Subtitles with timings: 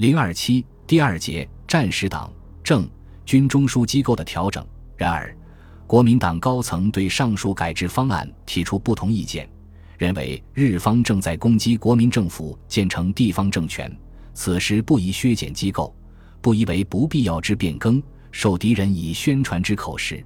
[0.00, 2.32] 零二七第二节战时党
[2.64, 2.88] 政
[3.26, 4.66] 军中枢机构的调整。
[4.96, 5.36] 然而，
[5.86, 9.46] 国民党高层对上述改制方案提出不同意见，
[9.98, 13.94] 认为日方正在攻击国民政府建成地方政权，
[14.32, 15.94] 此时不宜削减机构，
[16.40, 20.24] 不宜为不必要之变更，受敌人以宣传之口实。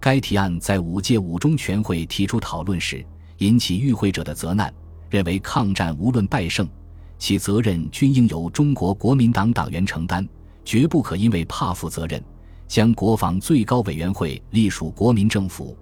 [0.00, 3.06] 该提案在五届五中全会提出讨论时，
[3.38, 4.74] 引起与会者的责难，
[5.08, 6.68] 认为抗战无论败胜。
[7.24, 10.28] 其责任均应由中国国民党党员承担，
[10.62, 12.22] 绝不可因为怕负责任，
[12.68, 15.74] 将国防最高委员会隶属国民政府。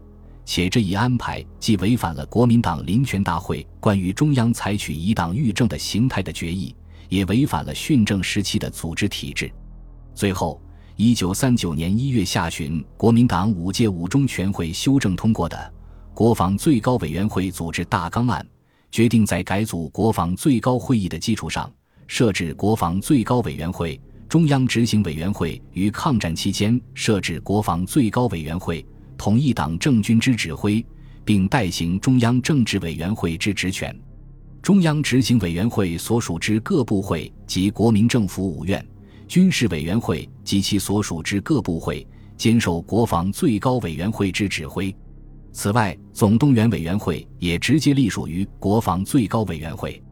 [0.44, 6.72] 且这一安排既违反了国民党临权大会关于中央采取以党御政的形态的决议，
[7.08, 9.50] 也违反了训政时期的组织体制。
[10.14, 10.62] 最后，
[10.94, 15.56] 一九三九年一月下旬，国民党五届五中全会修正通过的
[16.14, 18.46] 《国防最高委员会组织大纲案》。
[18.92, 21.72] 决定在改组国防最高会议的基础上，
[22.06, 28.84] 设置国防最高委员会、中央执行委员会于抗战期间设置国防最高委员会，
[29.16, 30.84] 统一党政军之指挥，
[31.24, 33.98] 并代行中央政治委员会之职权。
[34.60, 38.86] 中央执行委员会所属之各部会及国民政府五院、
[39.26, 44.94] 军事委员会及其所属之各部会，兼受国防最高委员会之指挥。
[45.52, 50.02] 此外，总动员委员会也直接隶属于国防最高委员会。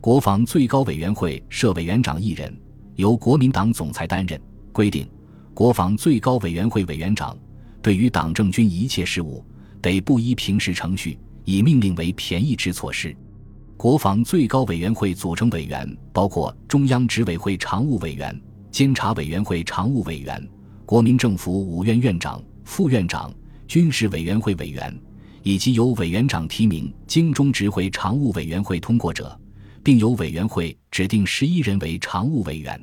[0.00, 2.56] 国防最高委员会设委员长一人，
[2.94, 4.40] 由国民党总裁担任。
[4.72, 5.08] 规定，
[5.52, 7.36] 国防最高委员会委员长
[7.82, 9.44] 对于党政军一切事务，
[9.82, 13.14] 得不依平时程序，以命令为便宜之措施。
[13.76, 20.48] 国防最高委员会组成委员包括中央执委会常务委员、监察委员会常务委员、
[20.86, 23.34] 国民政府五院院长、副院长。
[23.66, 24.96] 军事委员会委员，
[25.42, 29.38] 以及由委员长提名经中执会常务委员会通过者，
[29.82, 32.80] 并由委员会指定十一人为常务委员。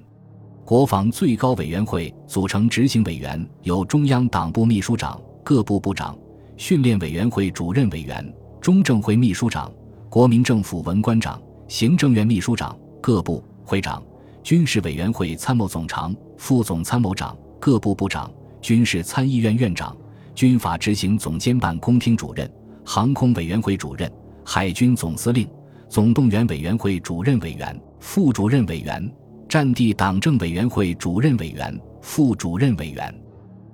[0.64, 6.18] 国防最高委员会组成执行委员由中央党部秘书长、各部部长、
[6.56, 9.72] 训练委员会主任委员、中正会秘书长、
[10.10, 14.02] 国民政府文官长、行政院秘书长、各部会长、
[14.44, 18.32] 军事委员会参谋总长、副总参谋长、各部部长、
[18.62, 19.96] 军事参议院院长。
[20.34, 22.50] 军法执行总监办公厅主任、
[22.86, 24.12] 航空委员会主任、
[24.44, 25.48] 海军总司令、
[25.90, 29.12] 总动员委员会主任委员、副主任委员、
[29.48, 33.14] 战地党政委员会主任委员、副主任委员。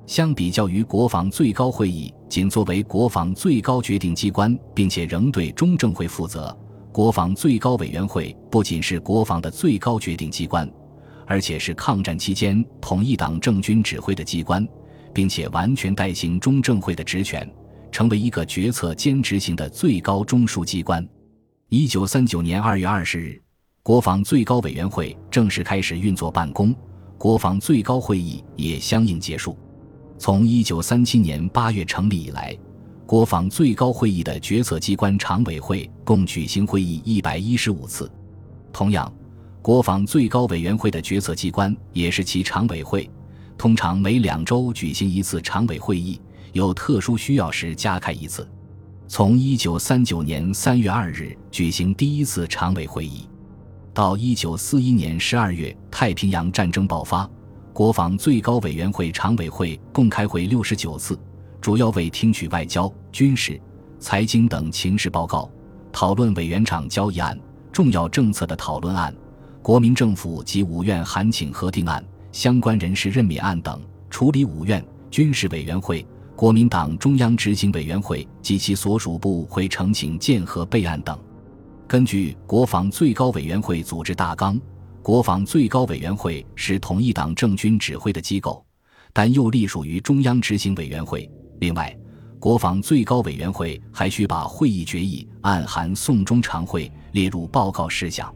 [0.06, 6.58] 相比较于国防最高会议仅作为国防最高决定机关，并且仍对中正会负责，
[6.94, 10.70] 国防最高委员会不仅是国防的最高决定机关，
[11.26, 14.66] 而且是抗战期间统一党政军指挥的机关。
[15.18, 17.52] 并且完全代行中正会的职权，
[17.92, 21.04] 成为一个决策兼执行的最高中枢机关。
[21.70, 23.42] 一九三九年二月二十日，
[23.82, 26.72] 国防最高委员会正式开始运作办公，
[27.18, 29.58] 国防最高会议也相应结束。
[30.20, 32.56] 从一九三七年八月成立以来，
[33.08, 38.08] 国防最高会议的决策机关常委会共举行会议一百一十五次。
[38.72, 39.12] 同样，
[39.64, 43.10] 国防最高委员会的决策机关也是其常委会。
[43.58, 46.22] 通常每两周举行一次常委会议，
[46.54, 48.48] 有特殊需要时加开一次。
[49.08, 53.28] 从一九三九年三月二日举行第一次常委会议，
[53.94, 57.28] 到一九四一年十二月太平洋战争爆发，
[57.74, 61.18] 国防最高委员会常委会共开会六十九次，
[61.60, 63.60] 主要为听取外交、军事、
[63.98, 65.50] 财经等情势报告，
[65.92, 67.40] 讨论委员长交易案、
[67.72, 69.16] 重要政策的讨论案、
[69.64, 72.06] 国民政府及五院函请核定案。
[72.32, 76.06] 相关人士任免案等，处理五院军事委员会、
[76.36, 81.18] 国民党中央执行委员会及其所属部会呈请建核备案等。
[81.88, 84.60] 根据国防最高委员会组织大纲，
[85.02, 88.64] 国防最高委员会是统一党政军指挥的机构，
[89.14, 91.30] 但又隶属于中央执行委员会。
[91.60, 91.98] 另外，
[92.40, 98.32] 国防最高委员会还需把会议决议暗含送中常会列入报告事项。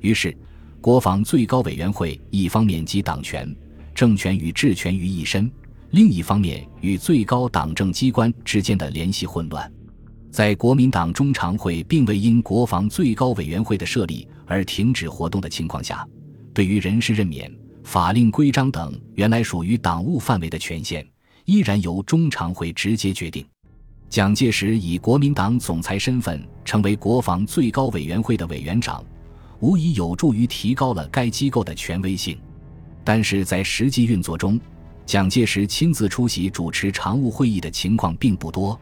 [0.00, 0.36] 于是。
[0.82, 3.48] 国防最高委员会一方面集党权、
[3.94, 5.48] 政权与治权于一身，
[5.90, 9.72] 另一方面与最高党政机关之间的联系混乱。
[10.32, 16.04] 在国民党中常会并未因国防最高委员会的设立而停止活动的情况下，
[16.52, 17.48] 对于人事任免、
[17.84, 21.06] 法令规章等原来属于党务范围的权限，
[21.44, 23.46] 依然由中常会直接决定。
[24.08, 29.00] 蒋介石以国民党总裁身份成为国防最高委员会的委员长。
[29.62, 32.36] 无疑有助于提高了该机构的权威性，
[33.04, 34.60] 但是在实际运作中，
[35.06, 38.76] 蒋介石亲自出席主持常务会议的情况并不多，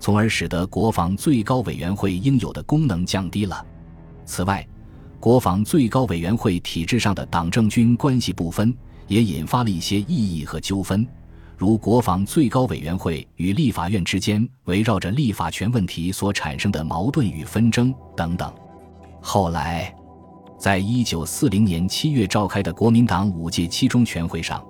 [0.00, 3.62] 从而使得国防最高委员会应有的功能降低了。
[4.24, 4.66] 此外，
[5.20, 8.74] 国防最高委员会体制上的党政军关系不分，
[9.08, 11.06] 也引发了一些异议和纠纷，
[11.58, 18.50] 如国防最高委员会与立法院之间围绕着立法权问题所产生的矛盾与纷争等等。
[19.20, 19.94] 后来，
[20.62, 24.64] 在一九四零年七月召开的国民党五届七中全会上，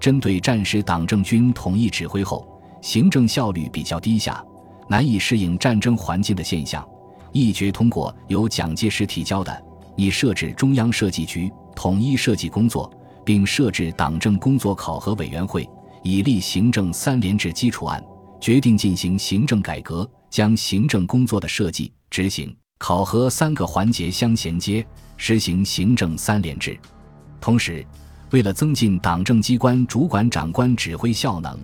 [0.00, 2.44] 针对战时党政军统一指挥后，
[2.82, 4.44] 行政效率比较低下，
[4.88, 6.84] 难以适应战争环境的现象，
[7.30, 9.64] 一决通过由蒋介石提交的。
[9.94, 12.92] 以设置中央设计局，统一设计工作，
[13.24, 15.64] 并设置党政工作考核委员会，
[16.02, 18.04] 以立行政三联制基础案，
[18.40, 24.86] 决定进行行政改革，将行政工作的设计、执行、考核三个环节相衔接，
[25.16, 26.78] 实行行政三联制。
[27.40, 27.84] 同时，
[28.30, 31.58] 为了增进党政机关主管长官指挥效能，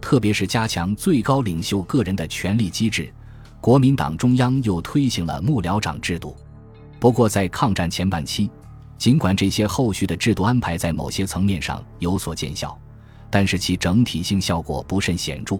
[0.00, 3.12] 特别是加强最高领袖个人的权力机制，
[3.60, 6.36] 国民党中央又推行了幕僚长制度。
[7.00, 8.48] 不过，在抗战前半期，
[8.96, 12.78] 尽管这些后续的制度安排在某些层面上有所见效，
[13.28, 15.58] 但是其整体性效果不甚显著。